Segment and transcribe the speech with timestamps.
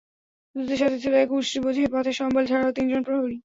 [0.55, 3.37] দূতের সাথে ছিল এক উষ্ট্রী বোঝাই পথের সম্বল ছাড়াও তিনজন প্রহরী।